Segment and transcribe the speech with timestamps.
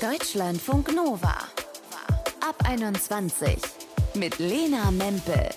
[0.00, 1.36] Deutschlandfunk Nova.
[2.40, 3.58] Ab 21
[4.14, 5.50] mit Lena Mempel.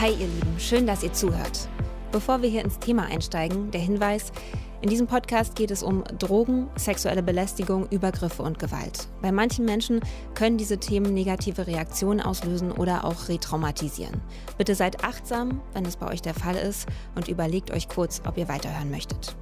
[0.00, 1.68] Hi ihr Lieben, schön, dass ihr zuhört.
[2.12, 4.32] Bevor wir hier ins Thema einsteigen, der Hinweis,
[4.80, 9.06] in diesem Podcast geht es um Drogen, sexuelle Belästigung, Übergriffe und Gewalt.
[9.20, 10.00] Bei manchen Menschen
[10.34, 14.22] können diese Themen negative Reaktionen auslösen oder auch retraumatisieren.
[14.56, 18.38] Bitte seid achtsam, wenn es bei euch der Fall ist und überlegt euch kurz, ob
[18.38, 19.36] ihr weiterhören möchtet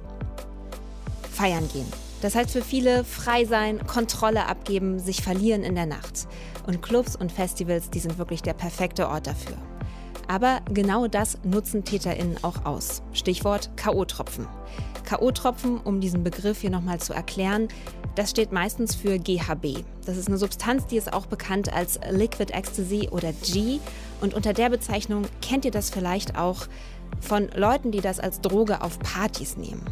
[1.35, 1.91] feiern gehen.
[2.21, 6.27] Das heißt für viele frei sein, Kontrolle abgeben, sich verlieren in der Nacht.
[6.65, 9.57] Und Clubs und Festivals, die sind wirklich der perfekte Ort dafür.
[10.27, 13.03] Aber genau das nutzen TäterInnen auch aus.
[13.13, 14.47] Stichwort K.O.-Tropfen.
[15.03, 17.67] K.O.-Tropfen, um diesen Begriff hier nochmal zu erklären,
[18.15, 19.83] das steht meistens für GHB.
[20.05, 23.79] Das ist eine Substanz, die ist auch bekannt als Liquid Ecstasy oder G.
[24.21, 26.67] Und unter der Bezeichnung kennt ihr das vielleicht auch
[27.19, 29.85] von Leuten, die das als Droge auf Partys nehmen.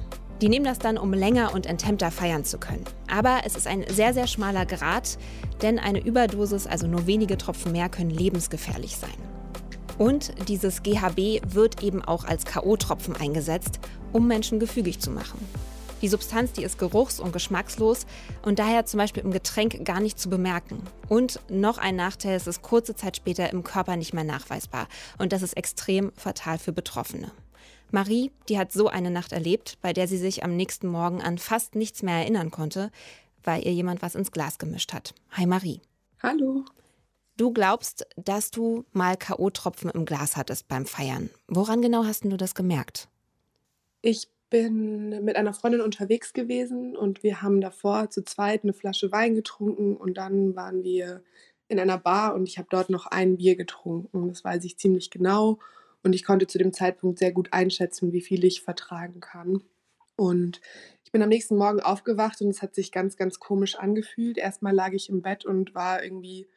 [0.43, 2.83] Die nehmen das dann, um länger und enthemmter feiern zu können.
[3.07, 5.17] Aber es ist ein sehr, sehr schmaler Grad,
[5.61, 9.15] denn eine Überdosis, also nur wenige Tropfen mehr, können lebensgefährlich sein.
[9.97, 13.79] Und dieses GHB wird eben auch als KO-Tropfen eingesetzt,
[14.11, 15.39] um Menschen gefügig zu machen.
[16.01, 18.05] Die Substanz, die ist geruchs- und geschmackslos
[18.41, 20.83] und daher zum Beispiel im Getränk gar nicht zu bemerken.
[21.07, 24.89] Und noch ein Nachteil, es ist kurze Zeit später im Körper nicht mehr nachweisbar.
[25.17, 27.31] Und das ist extrem fatal für Betroffene.
[27.93, 31.37] Marie, die hat so eine Nacht erlebt, bei der sie sich am nächsten Morgen an
[31.37, 32.89] fast nichts mehr erinnern konnte,
[33.43, 35.13] weil ihr jemand was ins Glas gemischt hat.
[35.29, 35.79] Hi Marie.
[36.23, 36.65] Hallo.
[37.37, 41.29] Du glaubst, dass du mal K.O.-Tropfen im Glas hattest beim Feiern.
[41.47, 43.09] Woran genau hast du das gemerkt?
[44.01, 49.11] Ich bin mit einer Freundin unterwegs gewesen und wir haben davor zu zweit eine Flasche
[49.11, 51.21] Wein getrunken und dann waren wir
[51.67, 54.29] in einer Bar und ich habe dort noch ein Bier getrunken.
[54.29, 55.59] Das weiß ich ziemlich genau.
[56.03, 59.63] Und ich konnte zu dem Zeitpunkt sehr gut einschätzen, wie viel ich vertragen kann.
[60.15, 60.61] Und
[61.03, 64.37] ich bin am nächsten Morgen aufgewacht und es hat sich ganz, ganz komisch angefühlt.
[64.37, 66.47] Erstmal lag ich im Bett und war irgendwie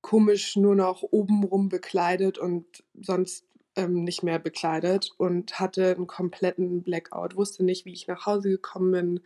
[0.00, 3.46] komisch nur noch obenrum bekleidet und sonst
[3.76, 7.36] ähm, nicht mehr bekleidet und hatte einen kompletten Blackout.
[7.36, 9.20] Wusste nicht, wie ich nach Hause gekommen bin,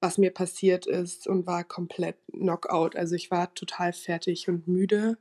[0.00, 2.96] was mir passiert ist und war komplett Knockout.
[2.96, 5.18] Also ich war total fertig und müde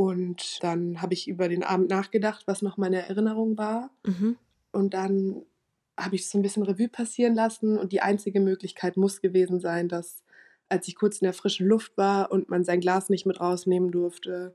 [0.00, 3.90] und dann habe ich über den Abend nachgedacht, was noch meine Erinnerung war.
[4.06, 4.38] Mhm.
[4.72, 5.42] Und dann
[5.94, 7.76] habe ich so ein bisschen Revue passieren lassen.
[7.76, 10.22] Und die einzige Möglichkeit muss gewesen sein, dass
[10.70, 13.90] als ich kurz in der frischen Luft war und man sein Glas nicht mit rausnehmen
[13.90, 14.54] durfte,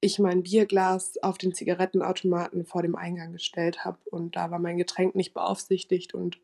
[0.00, 3.98] ich mein Bierglas auf den Zigarettenautomaten vor dem Eingang gestellt habe.
[4.10, 6.14] Und da war mein Getränk nicht beaufsichtigt.
[6.14, 6.40] Und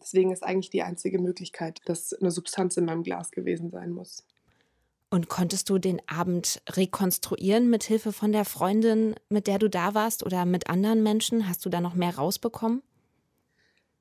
[0.00, 4.24] deswegen ist eigentlich die einzige Möglichkeit, dass eine Substanz in meinem Glas gewesen sein muss.
[5.14, 9.94] Und konntest du den Abend rekonstruieren mit Hilfe von der Freundin, mit der du da
[9.94, 11.48] warst oder mit anderen Menschen?
[11.48, 12.82] Hast du da noch mehr rausbekommen?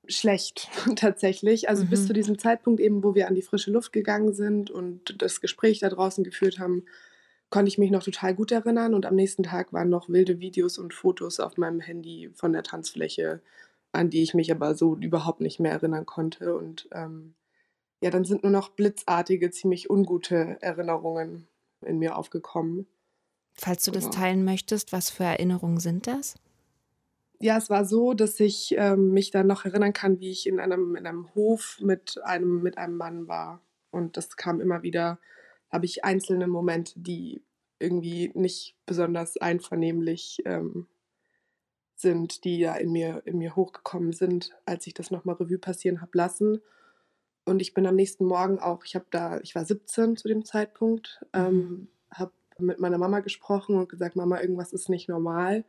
[0.08, 1.70] Schlecht, tatsächlich.
[1.70, 1.90] Also mhm.
[1.90, 5.40] bis zu diesem Zeitpunkt eben, wo wir an die frische Luft gegangen sind und das
[5.40, 6.84] Gespräch da draußen geführt haben,
[7.52, 8.96] konnte ich mich noch total gut erinnern.
[8.96, 12.64] Und am nächsten Tag waren noch wilde Videos und Fotos auf meinem Handy von der
[12.64, 13.40] Tanzfläche,
[13.92, 16.56] an die ich mich aber so überhaupt nicht mehr erinnern konnte.
[16.56, 17.36] Und ähm,
[18.04, 21.48] ja, dann sind nur noch blitzartige, ziemlich ungute Erinnerungen
[21.80, 22.86] in mir aufgekommen.
[23.54, 24.16] Falls du das genau.
[24.18, 26.36] teilen möchtest, was für Erinnerungen sind das?
[27.40, 30.60] Ja, es war so, dass ich ähm, mich dann noch erinnern kann, wie ich in
[30.60, 33.62] einem, in einem Hof mit einem, mit einem Mann war.
[33.90, 35.18] Und das kam immer wieder,
[35.72, 37.42] habe ich einzelne Momente, die
[37.80, 40.88] irgendwie nicht besonders einvernehmlich ähm,
[41.96, 46.02] sind, die ja in mir, in mir hochgekommen sind, als ich das nochmal Revue passieren
[46.02, 46.62] habe lassen.
[47.46, 50.46] Und ich bin am nächsten Morgen auch, ich habe da, ich war 17 zu dem
[50.46, 51.40] Zeitpunkt, mhm.
[51.40, 55.66] ähm, habe mit meiner Mama gesprochen und gesagt, Mama, irgendwas ist nicht normal.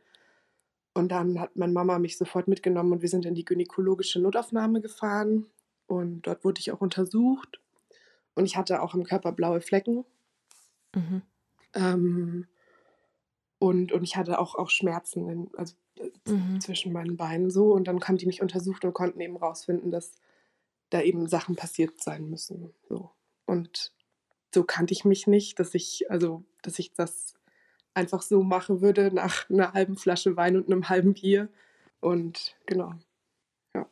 [0.93, 4.79] Und dann hat meine Mama mich sofort mitgenommen und wir sind in die gynäkologische Notaufnahme
[4.79, 5.47] gefahren.
[5.87, 7.59] Und dort wurde ich auch untersucht.
[8.33, 10.05] Und ich hatte auch im Körper blaue Flecken.
[10.95, 11.21] Mhm.
[11.73, 12.47] Ähm,
[13.59, 16.61] und, und ich hatte auch, auch Schmerzen, in, also äh, mhm.
[16.61, 17.73] zwischen meinen Beinen so.
[17.73, 20.13] Und dann haben die mich untersucht und konnten eben rausfinden, dass
[20.95, 22.73] da eben Sachen passiert sein müssen.
[22.87, 23.11] So.
[23.45, 23.91] Und
[24.53, 27.33] so kannte ich mich nicht, dass ich, also, dass ich das
[27.93, 31.49] einfach so machen würde nach einer halben Flasche Wein und einem halben Bier.
[31.99, 32.93] Und genau.
[33.73, 33.85] Ja.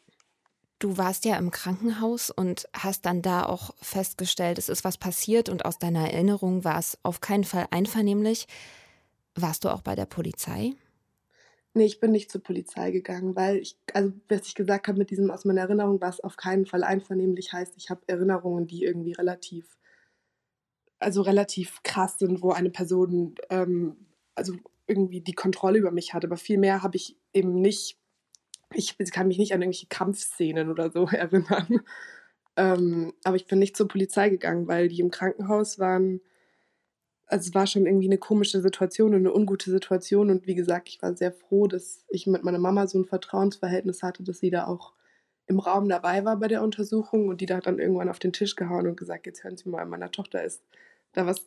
[0.80, 5.50] Du warst ja im Krankenhaus und hast dann da auch festgestellt, es ist was passiert
[5.50, 8.48] und aus deiner Erinnerung war es auf keinen Fall einvernehmlich.
[9.36, 10.74] Warst du auch bei der Polizei?
[11.76, 15.10] Nee, ich bin nicht zur Polizei gegangen, weil ich, also was ich gesagt habe mit
[15.10, 19.14] diesem aus meiner Erinnerung, was auf keinen Fall einvernehmlich heißt, ich habe Erinnerungen, die irgendwie
[19.14, 19.78] relativ,
[21.00, 23.98] also relativ krass sind, wo eine Person ähm,
[24.36, 24.54] also
[24.88, 26.26] irgendwie die Kontrolle über mich hat.
[26.26, 27.98] Aber viel mehr habe ich eben nicht
[28.76, 31.82] ich kann mich nicht an irgendwelche Kampfszenen oder so erinnern.
[32.56, 36.22] Ähm, aber ich bin nicht zur Polizei gegangen, weil die im Krankenhaus waren.
[37.34, 40.30] Also es war schon irgendwie eine komische Situation und eine ungute Situation.
[40.30, 44.04] Und wie gesagt, ich war sehr froh, dass ich mit meiner Mama so ein Vertrauensverhältnis
[44.04, 44.94] hatte, dass sie da auch
[45.48, 47.30] im Raum dabei war bei der Untersuchung.
[47.30, 49.68] Und die da hat dann irgendwann auf den Tisch gehauen und gesagt, jetzt hören Sie
[49.68, 50.62] mal, meiner Tochter ist
[51.14, 51.44] da was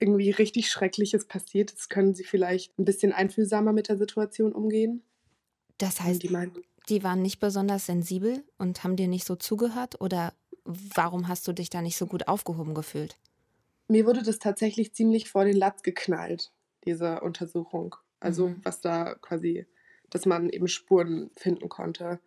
[0.00, 1.70] irgendwie richtig Schreckliches passiert.
[1.70, 5.02] Jetzt können Sie vielleicht ein bisschen einfühlsamer mit der Situation umgehen.
[5.76, 10.00] Das heißt, die, meinten, die waren nicht besonders sensibel und haben dir nicht so zugehört?
[10.00, 10.32] Oder
[10.64, 13.18] warum hast du dich da nicht so gut aufgehoben gefühlt?
[13.88, 16.52] Mir wurde das tatsächlich ziemlich vor den Latz geknallt,
[16.84, 17.96] diese Untersuchung.
[18.20, 18.60] Also mhm.
[18.62, 19.66] was da quasi,
[20.10, 22.20] dass man eben Spuren finden konnte.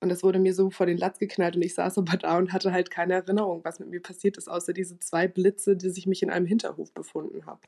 [0.00, 2.52] Und das wurde mir so vor den Latz geknallt und ich saß aber da und
[2.52, 6.06] hatte halt keine Erinnerung, was mit mir passiert ist, außer diese zwei Blitze, die sich
[6.06, 7.60] mich in einem Hinterhof befunden habe.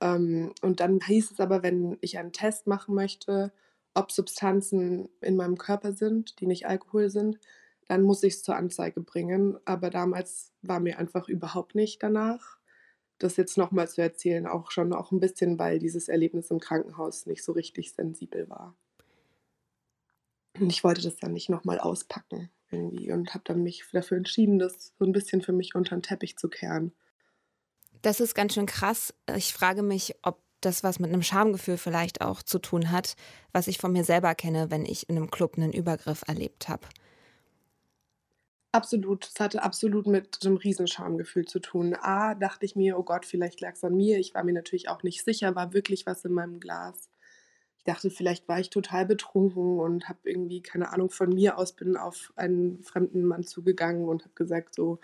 [0.00, 3.52] Ähm, und dann hieß es aber, wenn ich einen Test machen möchte,
[3.94, 7.38] ob Substanzen in meinem Körper sind, die nicht Alkohol sind,
[7.88, 9.58] dann muss ich es zur Anzeige bringen.
[9.64, 12.58] Aber damals war mir einfach überhaupt nicht danach.
[13.18, 17.26] Das jetzt nochmal zu erzählen, auch schon auch ein bisschen, weil dieses Erlebnis im Krankenhaus
[17.26, 18.76] nicht so richtig sensibel war.
[20.58, 24.58] Und ich wollte das dann nicht nochmal auspacken irgendwie und habe dann mich dafür entschieden,
[24.58, 26.92] das so ein bisschen für mich unter den Teppich zu kehren.
[28.02, 29.14] Das ist ganz schön krass.
[29.34, 33.14] Ich frage mich, ob das was mit einem Schamgefühl vielleicht auch zu tun hat,
[33.52, 36.86] was ich von mir selber kenne, wenn ich in einem Club einen Übergriff erlebt habe.
[38.76, 41.96] Absolut, es hatte absolut mit einem Riesenschamgefühl zu tun.
[41.98, 44.18] A, dachte ich mir, oh Gott, vielleicht lag es an mir.
[44.18, 47.08] Ich war mir natürlich auch nicht sicher, war wirklich was in meinem Glas.
[47.78, 51.72] Ich dachte, vielleicht war ich total betrunken und habe irgendwie, keine Ahnung, von mir aus
[51.72, 55.00] bin auf einen fremden Mann zugegangen und habe gesagt, so,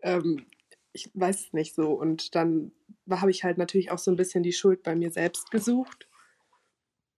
[0.00, 0.44] ähm,
[0.92, 1.92] ich weiß es nicht so.
[1.92, 2.72] Und dann
[3.08, 6.08] habe ich halt natürlich auch so ein bisschen die Schuld bei mir selbst gesucht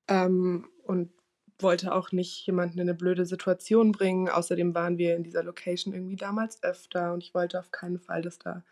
[0.09, 1.11] ähm, und
[1.59, 4.29] wollte auch nicht jemanden in eine blöde Situation bringen.
[4.29, 8.23] Außerdem waren wir in dieser Location irgendwie damals öfter und ich wollte auf keinen Fall,
[8.23, 8.65] dass da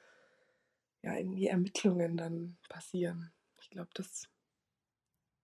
[1.02, 3.32] ja irgendwie Ermittlungen dann passieren.
[3.60, 4.28] Ich glaube, das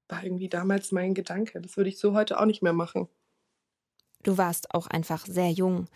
[0.09, 1.61] war irgendwie damals mein Gedanke.
[1.61, 3.09] Das würde ich so heute auch nicht mehr machen.
[4.23, 5.87] Du warst auch einfach sehr jung.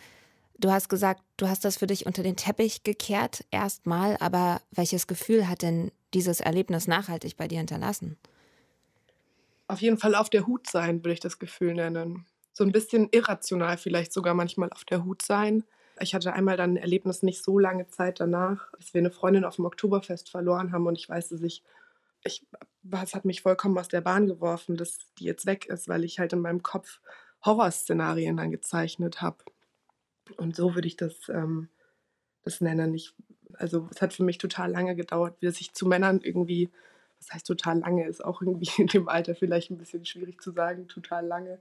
[0.59, 5.07] Du hast gesagt, du hast das für dich unter den Teppich gekehrt, erstmal, aber welches
[5.09, 8.17] Gefühl hat denn dieses Erlebnis nachhaltig bei dir hinterlassen?
[9.73, 12.27] Auf jeden Fall auf der Hut sein, würde ich das Gefühl nennen.
[12.53, 15.65] So ein bisschen irrational vielleicht sogar manchmal auf der Hut sein.
[15.99, 19.47] Ich hatte einmal dann ein Erlebnis nicht so lange Zeit danach, dass wir eine Freundin
[19.47, 21.63] auf dem Oktoberfest verloren haben und ich weiß, dass ich,
[22.23, 22.47] ich,
[23.03, 26.19] es hat mich vollkommen aus der Bahn geworfen, dass die jetzt weg ist, weil ich
[26.19, 27.01] halt in meinem Kopf
[27.43, 29.39] Horrorszenarien dann gezeichnet habe.
[30.37, 31.71] Und so würde ich das, ähm,
[32.43, 32.93] das nennen.
[32.93, 33.15] Ich,
[33.55, 36.71] also es hat für mich total lange gedauert, bis ich zu Männern irgendwie,
[37.23, 40.51] was heißt total lange, ist auch irgendwie in dem Alter vielleicht ein bisschen schwierig zu
[40.51, 41.61] sagen, total lange.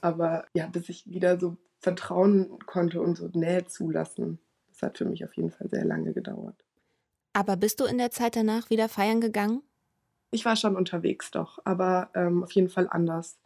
[0.00, 4.38] Aber ja, bis ich wieder so vertrauen konnte und so Nähe zulassen,
[4.68, 6.64] das hat für mich auf jeden Fall sehr lange gedauert.
[7.32, 9.62] Aber bist du in der Zeit danach wieder feiern gegangen?
[10.30, 13.38] Ich war schon unterwegs doch, aber ähm, auf jeden Fall anders.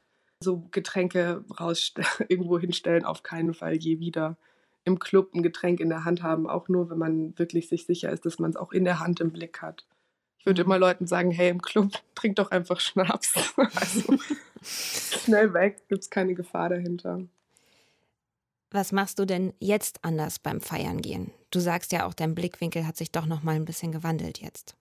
[0.42, 1.92] So Getränke raus
[2.28, 4.38] irgendwo hinstellen, auf keinen Fall je wieder
[4.84, 8.10] im Club ein Getränk in der Hand haben, auch nur, wenn man wirklich sich sicher
[8.10, 9.86] ist, dass man es auch in der Hand im Blick hat.
[10.40, 13.34] Ich würde immer Leuten sagen, hey, im Club trink doch einfach Schnaps.
[13.56, 14.19] also
[14.62, 17.20] schnell weg, gibt es keine Gefahr dahinter.
[18.70, 21.31] Was machst du denn jetzt anders beim Feiern gehen?
[21.50, 24.76] Du sagst ja auch, dein Blickwinkel hat sich doch noch mal ein bisschen gewandelt jetzt.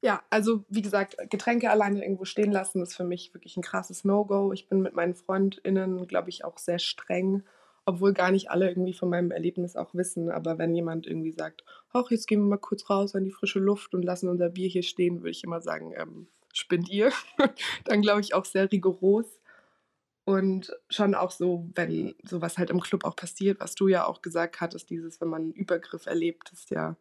[0.00, 4.04] Ja, also wie gesagt, Getränke alleine irgendwo stehen lassen ist für mich wirklich ein krasses
[4.04, 4.52] No-Go.
[4.52, 7.42] Ich bin mit meinen FreundInnen, glaube ich, auch sehr streng
[7.86, 10.30] obwohl gar nicht alle irgendwie von meinem Erlebnis auch wissen.
[10.30, 13.60] Aber wenn jemand irgendwie sagt, ach, jetzt gehen wir mal kurz raus an die frische
[13.60, 17.12] Luft und lassen unser Bier hier stehen, würde ich immer sagen, ähm, spinnt ihr.
[17.84, 19.40] Dann glaube ich auch sehr rigoros.
[20.24, 24.22] Und schon auch so, wenn sowas halt im Club auch passiert, was du ja auch
[24.22, 26.96] gesagt hattest, dieses, wenn man einen Übergriff erlebt, ist ja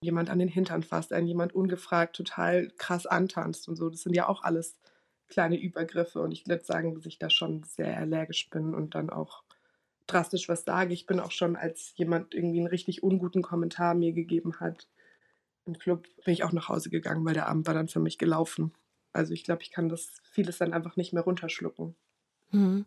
[0.00, 3.90] jemand an den Hintern fasst, einen jemand ungefragt total krass antanzt und so.
[3.90, 4.78] Das sind ja auch alles
[5.26, 9.10] kleine Übergriffe und ich würde sagen, dass ich da schon sehr allergisch bin und dann
[9.10, 9.43] auch
[10.06, 10.94] drastisch was sage.
[10.94, 14.88] Ich bin auch schon, als jemand irgendwie einen richtig unguten Kommentar mir gegeben hat
[15.66, 18.18] im Club, bin ich auch nach Hause gegangen, weil der Abend war dann für mich
[18.18, 18.72] gelaufen.
[19.12, 21.94] Also ich glaube, ich kann das vieles dann einfach nicht mehr runterschlucken.
[22.50, 22.84] Mhm.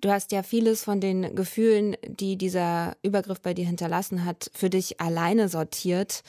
[0.00, 4.68] Du hast ja vieles von den Gefühlen, die dieser Übergriff bei dir hinterlassen hat, für
[4.68, 6.22] dich alleine sortiert.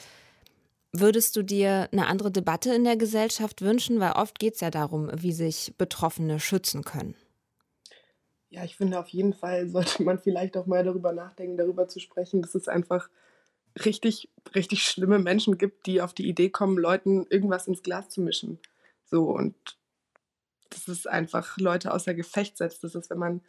[0.93, 3.99] Würdest du dir eine andere Debatte in der Gesellschaft wünschen?
[3.99, 7.15] Weil oft geht es ja darum, wie sich Betroffene schützen können.
[8.49, 11.99] Ja, ich finde auf jeden Fall sollte man vielleicht auch mal darüber nachdenken, darüber zu
[11.99, 13.09] sprechen, dass es einfach
[13.83, 18.21] richtig, richtig schlimme Menschen gibt, die auf die Idee kommen, Leuten irgendwas ins Glas zu
[18.21, 18.59] mischen.
[19.05, 19.55] So und
[20.69, 22.83] dass es einfach Leute außer Gefecht setzt.
[22.83, 23.41] Das ist, wenn man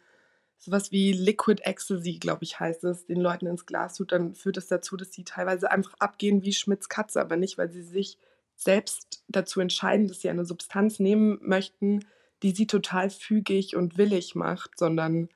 [0.57, 4.57] sowas wie Liquid Ecstasy, glaube ich, heißt es, den Leuten ins Glas tut, dann führt
[4.57, 8.17] das dazu, dass sie teilweise einfach abgehen wie Schmitz Katze, aber nicht, weil sie sich
[8.55, 12.05] selbst dazu entscheiden, dass sie eine Substanz nehmen möchten,
[12.43, 15.29] die sie total fügig und willig macht, sondern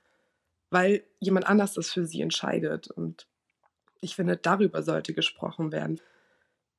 [0.69, 2.89] weil jemand anders das für sie entscheidet.
[2.89, 3.27] Und
[4.01, 6.01] ich finde, darüber sollte gesprochen werden.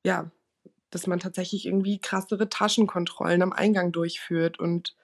[0.03, 0.31] Ja,
[0.89, 4.95] dass man tatsächlich irgendwie krassere Taschenkontrollen am Eingang durchführt und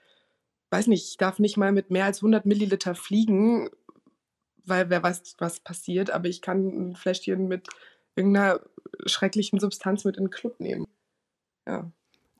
[0.69, 3.69] weiß nicht, ich darf nicht mal mit mehr als 100 Milliliter fliegen,
[4.63, 7.67] weil wer weiß, was passiert, aber ich kann ein Fläschchen mit
[8.15, 8.61] irgendeiner
[9.05, 10.87] schrecklichen Substanz mit in den Club nehmen.
[11.67, 11.91] Ja.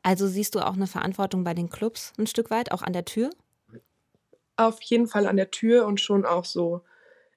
[0.03, 3.05] Also siehst du auch eine Verantwortung bei den Clubs ein Stück weit, auch an der
[3.05, 3.29] Tür?
[4.58, 6.81] Auf jeden Fall an der Tür und schon auch so,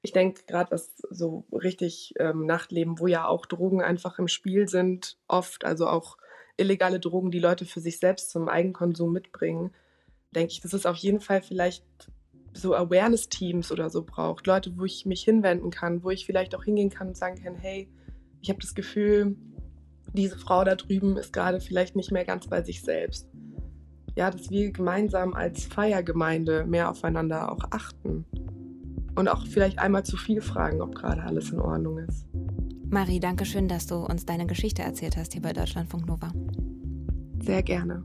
[0.02, 4.68] ich denke gerade was so richtig ähm, Nachtleben, wo ja auch Drogen einfach im Spiel
[4.68, 6.16] sind, oft, also auch
[6.56, 9.74] illegale Drogen, die Leute für sich selbst zum Eigenkonsum mitbringen
[10.34, 11.84] denke ich, dass es auf jeden Fall vielleicht
[12.52, 14.46] so Awareness-Teams oder so braucht.
[14.46, 17.56] Leute, wo ich mich hinwenden kann, wo ich vielleicht auch hingehen kann und sagen kann,
[17.56, 17.88] hey,
[18.40, 19.36] ich habe das Gefühl,
[20.14, 23.28] diese Frau da drüben ist gerade vielleicht nicht mehr ganz bei sich selbst.
[24.16, 28.24] Ja, dass wir gemeinsam als Feiergemeinde mehr aufeinander auch achten.
[29.16, 32.26] Und auch vielleicht einmal zu viel fragen, ob gerade alles in Ordnung ist.
[32.90, 36.30] Marie, danke schön, dass du uns deine Geschichte erzählt hast hier bei Deutschlandfunk Nova.
[37.40, 38.04] Sehr gerne.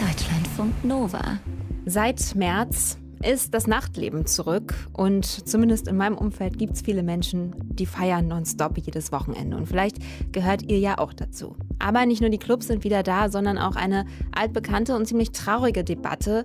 [0.00, 1.38] Deutschlandfunk Nova.
[1.86, 7.54] Seit März ist das Nachtleben zurück und zumindest in meinem Umfeld gibt es viele Menschen,
[7.70, 9.98] die feiern nonstop jedes Wochenende und vielleicht
[10.32, 11.56] gehört ihr ja auch dazu.
[11.78, 15.84] Aber nicht nur die Clubs sind wieder da, sondern auch eine altbekannte und ziemlich traurige
[15.84, 16.44] Debatte.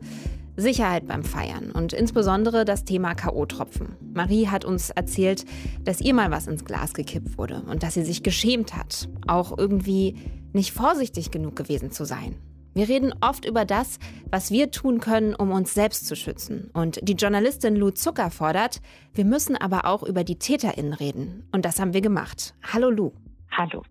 [0.57, 3.95] Sicherheit beim Feiern und insbesondere das Thema KO-Tropfen.
[4.13, 5.45] Marie hat uns erzählt,
[5.85, 9.57] dass ihr mal was ins Glas gekippt wurde und dass sie sich geschämt hat, auch
[9.57, 10.15] irgendwie
[10.51, 12.35] nicht vorsichtig genug gewesen zu sein.
[12.73, 13.99] Wir reden oft über das,
[14.29, 16.71] was wir tun können, um uns selbst zu schützen.
[16.73, 18.81] Und die Journalistin Lou Zucker fordert,
[19.13, 21.49] wir müssen aber auch über die TäterInnen reden.
[21.51, 22.53] Und das haben wir gemacht.
[22.63, 23.11] Hallo Lou.
[23.51, 23.83] Hallo.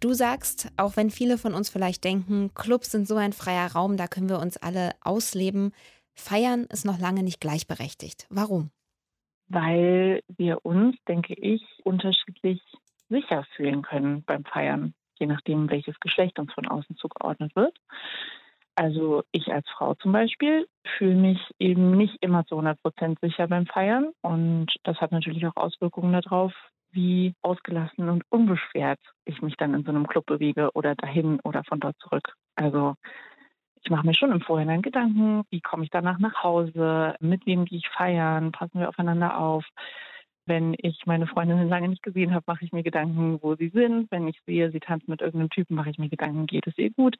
[0.00, 3.96] Du sagst, auch wenn viele von uns vielleicht denken, Clubs sind so ein freier Raum,
[3.96, 5.72] da können wir uns alle ausleben,
[6.14, 8.26] feiern ist noch lange nicht gleichberechtigt.
[8.30, 8.70] Warum?
[9.48, 12.60] Weil wir uns, denke ich, unterschiedlich
[13.08, 17.76] sicher fühlen können beim Feiern je nachdem, welches Geschlecht uns von außen zugeordnet wird.
[18.74, 23.46] Also ich als Frau zum Beispiel fühle mich eben nicht immer zu 100 Prozent sicher
[23.46, 26.52] beim Feiern und das hat natürlich auch Auswirkungen darauf,
[26.90, 31.64] wie ausgelassen und unbeschwert ich mich dann in so einem Club bewege oder dahin oder
[31.64, 32.34] von dort zurück.
[32.56, 32.94] Also
[33.84, 37.64] ich mache mir schon im Vorhinein Gedanken, wie komme ich danach nach Hause, mit wem
[37.64, 39.64] gehe ich feiern, passen wir aufeinander auf,
[40.46, 44.10] wenn ich meine Freundin lange nicht gesehen habe, mache ich mir Gedanken, wo sie sind.
[44.10, 46.90] Wenn ich sehe, sie tanzt mit irgendeinem Typen, mache ich mir Gedanken, geht es ihr
[46.90, 47.16] gut.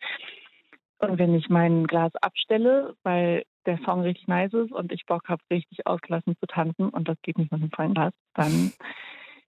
[0.99, 5.29] Und wenn ich mein Glas abstelle, weil der Song richtig nice ist und ich Bock
[5.29, 8.73] habe, richtig ausgelassen zu tanzen und das geht nicht mit dem vollen Glas, dann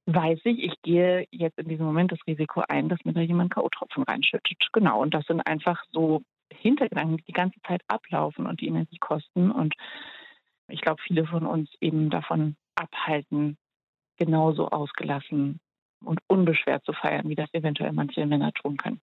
[0.06, 3.52] weiß ich, ich gehe jetzt in diesem Moment das Risiko ein, dass mir da jemand
[3.54, 4.68] K.O.-Tropfen reinschüttet.
[4.72, 5.00] Genau.
[5.00, 9.50] Und das sind einfach so Hintergedanken, die die ganze Zeit ablaufen und die Energie kosten.
[9.50, 9.74] Und
[10.68, 13.56] ich glaube, viele von uns eben davon abhalten,
[14.16, 15.60] genauso ausgelassen
[16.04, 19.00] und unbeschwert zu feiern, wie das eventuell manche Männer tun können.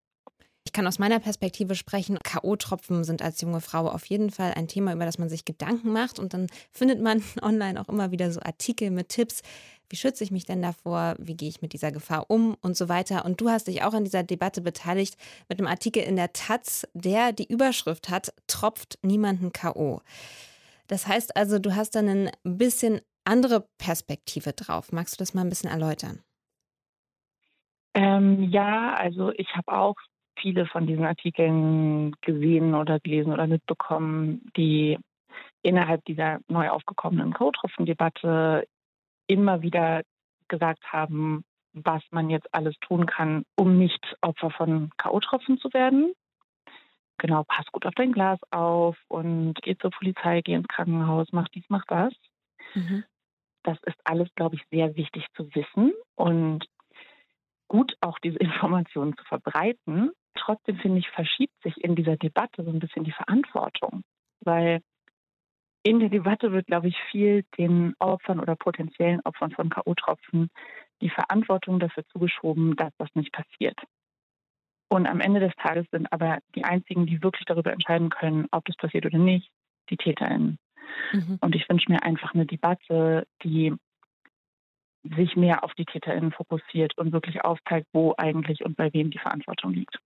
[0.65, 2.19] Ich kann aus meiner Perspektive sprechen.
[2.23, 5.93] K.O.-Tropfen sind als junge Frau auf jeden Fall ein Thema, über das man sich Gedanken
[5.93, 6.19] macht.
[6.19, 9.43] Und dann findet man online auch immer wieder so Artikel mit Tipps.
[9.89, 11.17] Wie schütze ich mich denn davor?
[11.19, 12.57] Wie gehe ich mit dieser Gefahr um?
[12.61, 13.25] Und so weiter.
[13.25, 15.17] Und du hast dich auch an dieser Debatte beteiligt
[15.49, 20.03] mit einem Artikel in der Taz, der die Überschrift hat: Tropft niemanden K.O.
[20.87, 24.93] Das heißt also, du hast dann ein bisschen andere Perspektive drauf.
[24.93, 26.23] Magst du das mal ein bisschen erläutern?
[27.95, 29.97] Ähm, ja, also ich habe auch
[30.39, 34.99] viele von diesen Artikeln gesehen oder gelesen oder mitbekommen, die
[35.63, 38.67] innerhalb dieser neu aufgekommenen Co-Tropfen-Debatte
[39.27, 40.03] immer wieder
[40.49, 46.13] gesagt haben, was man jetzt alles tun kann, um nicht Opfer von K.O.-Tropfen zu werden.
[47.19, 51.49] Genau, pass gut auf dein Glas auf und geh zur Polizei, geh ins Krankenhaus, mach
[51.49, 52.15] dies, mach das.
[52.75, 53.05] Mhm.
[53.63, 56.67] Das ist alles, glaube ich, sehr wichtig zu wissen und
[57.69, 60.13] gut auch diese Informationen zu verbreiten.
[60.35, 64.03] Trotzdem finde ich, verschiebt sich in dieser Debatte so ein bisschen die Verantwortung,
[64.41, 64.81] weil
[65.83, 70.49] in der Debatte wird, glaube ich, viel den Opfern oder potenziellen Opfern von K.O.-Tropfen
[71.01, 73.79] die Verantwortung dafür zugeschoben, dass das nicht passiert.
[74.91, 78.65] Und am Ende des Tages sind aber die einzigen, die wirklich darüber entscheiden können, ob
[78.65, 79.49] das passiert oder nicht,
[79.89, 80.59] die TäterInnen.
[81.13, 81.39] Mhm.
[81.41, 83.75] Und ich wünsche mir einfach eine Debatte, die
[85.03, 89.19] sich mehr auf die TäterInnen fokussiert und wirklich aufzeigt, wo eigentlich und bei wem die
[89.19, 89.99] Verantwortung liegt.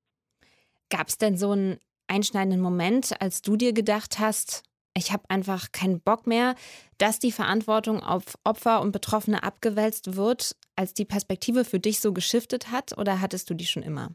[0.90, 4.62] Gab es denn so einen einschneidenden Moment, als du dir gedacht hast,
[4.96, 6.54] ich habe einfach keinen Bock mehr,
[6.98, 12.12] dass die Verantwortung auf Opfer und Betroffene abgewälzt wird, als die Perspektive für dich so
[12.12, 14.10] geschiftet hat oder hattest du die schon immer?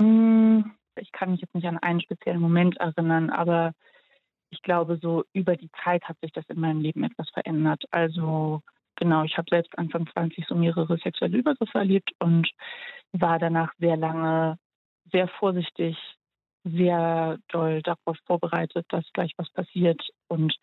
[0.00, 3.74] Hm, ich kann mich jetzt nicht an einen speziellen Moment erinnern, aber
[4.50, 7.84] ich glaube, so über die Zeit hat sich das in meinem Leben etwas verändert.
[7.90, 8.62] Also
[8.96, 12.48] genau, ich habe selbst Anfang 20 so mehrere sexuelle Übergriffe erlebt und
[13.12, 14.58] war danach sehr lange
[15.10, 15.96] sehr vorsichtig,
[16.64, 20.02] sehr doll darauf vorbereitet, dass gleich was passiert.
[20.28, 20.54] Und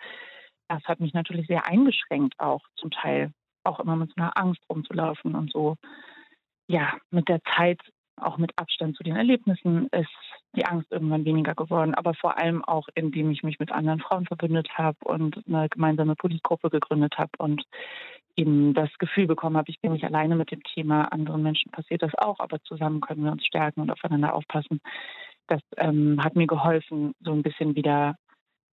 [0.67, 3.31] das hat mich natürlich sehr eingeschränkt, auch zum Teil.
[3.63, 5.75] Auch immer mit so einer Angst rumzulaufen und so.
[6.67, 7.79] Ja, mit der Zeit,
[8.17, 10.09] auch mit Abstand zu den Erlebnissen, ist
[10.55, 11.93] die Angst irgendwann weniger geworden.
[11.95, 16.15] Aber vor allem auch, indem ich mich mit anderen Frauen verbündet habe und eine gemeinsame
[16.15, 17.63] Politgruppe gegründet habe und
[18.37, 22.01] eben das Gefühl bekommen habe, ich bin nicht alleine mit dem Thema, anderen Menschen passiert
[22.01, 24.81] das auch, aber zusammen können wir uns stärken und aufeinander aufpassen.
[25.47, 28.15] Das ähm, hat mir geholfen, so ein bisschen wieder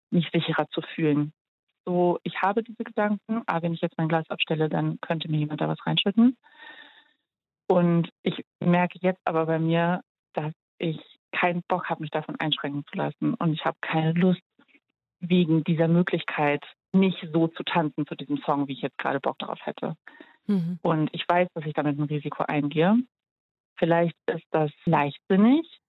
[0.09, 1.33] mich sicherer zu fühlen.
[1.85, 5.37] So, ich habe diese Gedanken, aber wenn ich jetzt mein Glas abstelle, dann könnte mir
[5.39, 6.37] jemand da was reinschütten.
[7.71, 10.01] Und ich merke jetzt aber bei mir,
[10.33, 10.99] dass ich
[11.31, 13.33] keinen Bock habe, mich davon einschränken zu lassen.
[13.35, 14.41] Und ich habe keine Lust,
[15.21, 19.39] wegen dieser Möglichkeit nicht so zu tanzen zu diesem Song, wie ich jetzt gerade Bock
[19.39, 19.95] darauf hätte.
[20.47, 20.79] Mhm.
[20.81, 22.97] Und ich weiß, dass ich damit ein Risiko eingehe.
[23.77, 25.79] Vielleicht ist das leichtsinnig.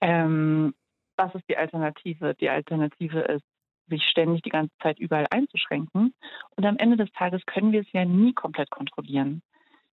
[0.00, 0.74] Ähm,
[1.16, 2.36] was ist die Alternative?
[2.36, 3.44] Die Alternative ist,
[3.88, 6.14] sich ständig die ganze Zeit überall einzuschränken.
[6.56, 9.42] Und am Ende des Tages können wir es ja nie komplett kontrollieren.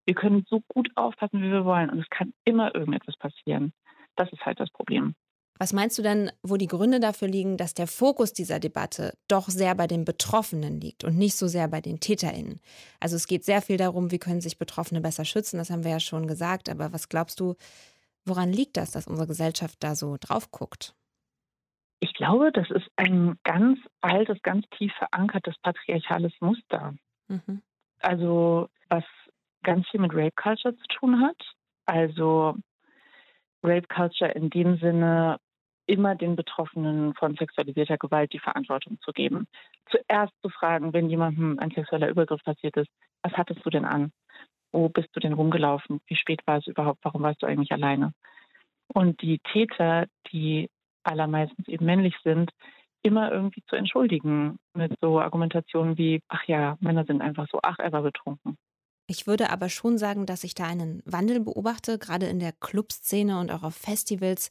[0.05, 1.89] Wir können so gut aufpassen, wie wir wollen.
[1.89, 3.73] Und es kann immer irgendetwas passieren.
[4.15, 5.15] Das ist halt das Problem.
[5.61, 9.47] Was meinst du denn, wo die Gründe dafür liegen, dass der Fokus dieser Debatte doch
[9.47, 12.59] sehr bei den Betroffenen liegt und nicht so sehr bei den TäterInnen?
[12.99, 15.91] Also es geht sehr viel darum, wie können sich Betroffene besser schützen, das haben wir
[15.91, 17.53] ja schon gesagt, aber was glaubst du,
[18.25, 20.95] woran liegt das, dass unsere Gesellschaft da so drauf guckt?
[21.99, 26.95] Ich glaube, das ist ein ganz altes, ganz tief verankertes patriarchales Muster.
[27.27, 27.61] Mhm.
[27.99, 29.03] Also was
[29.63, 31.37] ganz viel mit Rape Culture zu tun hat.
[31.85, 32.55] Also
[33.63, 35.37] Rape Culture in dem Sinne,
[35.87, 39.47] immer den Betroffenen von sexualisierter Gewalt die Verantwortung zu geben.
[39.89, 42.89] Zuerst zu fragen, wenn jemandem ein sexueller Übergriff passiert ist,
[43.23, 44.11] was hattest du denn an?
[44.71, 45.99] Wo bist du denn rumgelaufen?
[46.07, 46.99] Wie spät war es überhaupt?
[47.03, 48.13] Warum warst du eigentlich alleine?
[48.93, 50.69] Und die Täter, die
[51.03, 52.51] allermeistens eben männlich sind,
[53.03, 57.79] immer irgendwie zu entschuldigen mit so Argumentationen wie, ach ja, Männer sind einfach so, ach,
[57.79, 58.57] er war betrunken.
[59.11, 63.39] Ich würde aber schon sagen, dass ich da einen Wandel beobachte, gerade in der Clubszene
[63.39, 64.49] und auch auf Festivals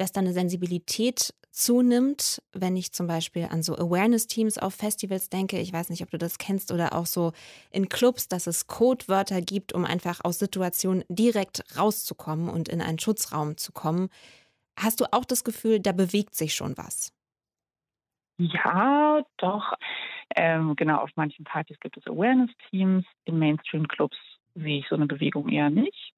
[0.00, 5.58] dass da eine Sensibilität zunimmt, wenn ich zum Beispiel an so Awareness-Teams auf Festivals denke.
[5.58, 7.32] Ich weiß nicht, ob du das kennst oder auch so
[7.70, 12.98] in Clubs, dass es Codewörter gibt, um einfach aus Situationen direkt rauszukommen und in einen
[12.98, 14.08] Schutzraum zu kommen.
[14.78, 17.12] Hast du auch das Gefühl, da bewegt sich schon was?
[18.38, 19.74] Ja, doch.
[20.36, 23.04] Ähm, genau, auf manchen Partys gibt es Awareness-Teams.
[23.24, 24.16] In Mainstream-Clubs
[24.54, 26.12] sehe ich so eine Bewegung eher nicht.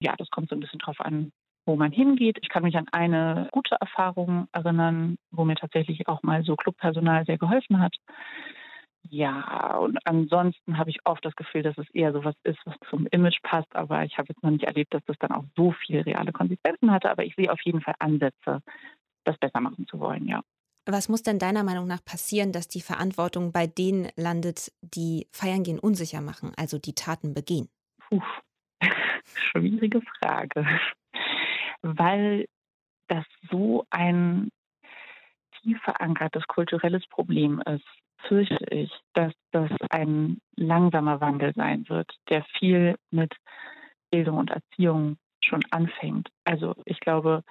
[0.00, 1.32] Ja, das kommt so ein bisschen drauf an,
[1.66, 2.38] wo man hingeht.
[2.42, 7.24] Ich kann mich an eine gute Erfahrung erinnern, wo mir tatsächlich auch mal so Clubpersonal
[7.26, 7.96] sehr geholfen hat.
[9.10, 12.74] Ja, und ansonsten habe ich oft das Gefühl, dass es eher so was ist, was
[12.90, 13.74] zum Image passt.
[13.74, 16.90] Aber ich habe jetzt noch nicht erlebt, dass das dann auch so viele reale Konsequenzen
[16.90, 17.10] hatte.
[17.10, 18.62] Aber ich sehe auf jeden Fall Ansätze,
[19.24, 20.42] das besser machen zu wollen, ja.
[20.90, 25.62] Was muss denn deiner Meinung nach passieren, dass die Verantwortung bei denen landet, die Feiern
[25.62, 27.68] gehen unsicher machen, also die Taten begehen?
[28.08, 28.22] Puh,
[29.52, 30.64] schwierige Frage
[31.82, 32.46] weil
[33.08, 34.50] das so ein
[35.62, 37.86] tief verankertes kulturelles Problem ist,
[38.26, 43.34] fürchte ich, dass das ein langsamer Wandel sein wird, der viel mit
[44.10, 46.28] Bildung und Erziehung schon anfängt.
[46.44, 47.44] Also ich glaube,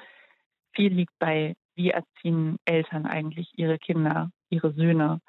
[0.73, 5.21] viel liegt bei, wie erziehen Eltern eigentlich ihre Kinder, ihre Söhne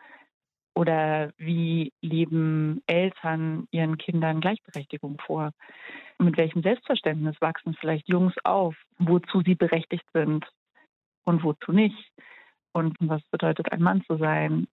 [0.75, 5.51] oder wie leben Eltern ihren Kindern Gleichberechtigung vor?
[6.19, 10.47] Mit welchem Selbstverständnis wachsen vielleicht Jungs auf, wozu sie berechtigt sind
[11.25, 12.11] und wozu nicht?
[12.73, 14.69] Und was bedeutet ein Mann zu sein?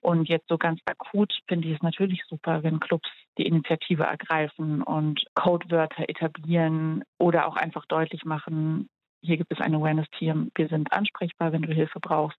[0.00, 4.82] Und jetzt so ganz akut finde ich es natürlich super, wenn Clubs die Initiative ergreifen
[4.82, 8.88] und Codewörter etablieren oder auch einfach deutlich machen,
[9.24, 12.38] hier gibt es ein Awareness-Team, wir sind ansprechbar, wenn du Hilfe brauchst.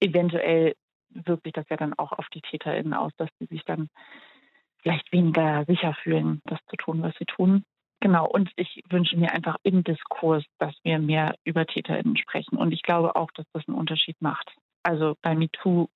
[0.00, 0.74] Eventuell
[1.10, 3.88] wirkt sich das ja dann auch auf die TäterInnen aus, dass sie sich dann
[4.82, 7.64] vielleicht weniger sicher fühlen, das zu tun, was sie tun.
[8.00, 12.56] Genau, und ich wünsche mir einfach im Diskurs, dass wir mehr über TäterInnen sprechen.
[12.56, 14.50] Und ich glaube auch, dass das einen Unterschied macht.
[14.82, 15.88] Also bei MeToo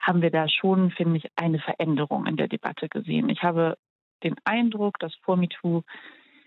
[0.00, 3.28] haben wir da schon, finde ich, eine Veränderung in der Debatte gesehen.
[3.28, 3.76] Ich habe
[4.22, 5.82] den Eindruck, dass vor MeToo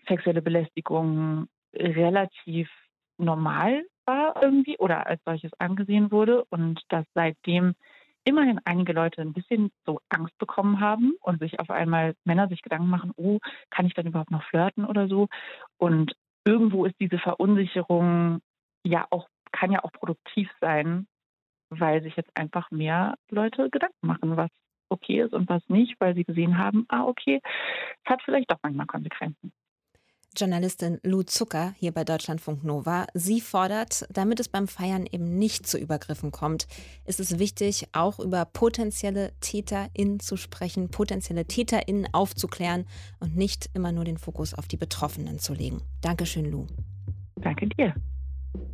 [0.08, 2.70] sexuelle Belästigung relativ
[3.18, 7.76] normal war irgendwie oder als solches angesehen wurde und dass seitdem
[8.24, 12.62] immerhin einige Leute ein bisschen so Angst bekommen haben und sich auf einmal Männer sich
[12.62, 15.28] Gedanken machen, oh, kann ich dann überhaupt noch flirten oder so?
[15.78, 16.14] Und
[16.46, 18.42] irgendwo ist diese Verunsicherung
[18.84, 21.08] ja auch, kann ja auch produktiv sein,
[21.70, 24.52] weil sich jetzt einfach mehr Leute Gedanken machen, was
[24.90, 27.42] okay ist und was nicht, weil sie gesehen haben, ah, okay,
[28.04, 29.54] es hat vielleicht doch manchmal Konsequenzen.
[30.38, 33.08] Journalistin Lou Zucker hier bei Deutschlandfunk Nova.
[33.14, 36.68] Sie fordert, damit es beim Feiern eben nicht zu Übergriffen kommt,
[37.06, 42.86] ist es wichtig, auch über potenzielle TäterInnen zu sprechen, potenzielle TäterInnen aufzuklären
[43.20, 45.82] und nicht immer nur den Fokus auf die Betroffenen zu legen.
[46.02, 46.68] Dankeschön, Lou.
[47.36, 47.94] Danke dir.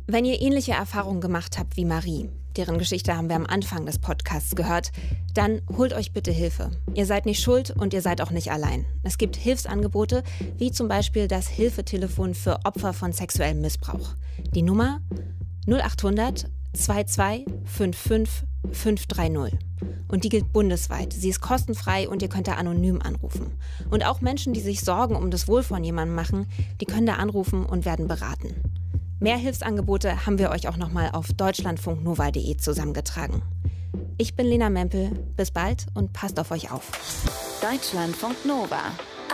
[0.06, 3.98] Wenn ihr ähnliche Erfahrungen gemacht habt wie Marie, deren Geschichte haben wir am Anfang des
[3.98, 4.92] Podcasts gehört,
[5.32, 6.70] dann holt euch bitte Hilfe.
[6.94, 8.84] Ihr seid nicht schuld und ihr seid auch nicht allein.
[9.02, 10.22] Es gibt Hilfsangebote,
[10.58, 14.14] wie zum Beispiel das Hilfetelefon für Opfer von sexuellem Missbrauch.
[14.54, 15.00] Die Nummer
[15.66, 19.58] 0800 22 55 530.
[20.08, 21.12] Und die gilt bundesweit.
[21.12, 23.52] Sie ist kostenfrei und ihr könnt da anonym anrufen.
[23.90, 26.46] Und auch Menschen, die sich Sorgen um das Wohl von jemandem machen,
[26.80, 28.54] die können da anrufen und werden beraten.
[29.20, 33.42] Mehr Hilfsangebote haben wir euch auch nochmal auf deutschlandfunknova.de zusammengetragen.
[34.18, 35.10] Ich bin Lena Mempel.
[35.36, 36.90] Bis bald und passt auf euch auf.
[37.62, 38.80] Deutschlandfunk Nova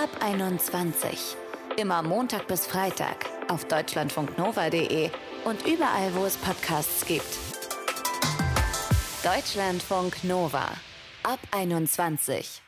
[0.01, 1.37] ab 21.
[1.77, 5.11] Immer Montag bis Freitag auf deutschlandfunknova.de
[5.45, 7.39] und überall, wo es Podcasts gibt.
[9.25, 10.69] Deutschlandfunk Nova
[11.23, 12.63] ab 21.